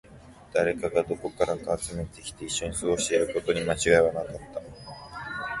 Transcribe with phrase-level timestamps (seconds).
[0.51, 4.61] 誰かがどこからか集めてきて、一緒に過ごしていることに間違いはなかった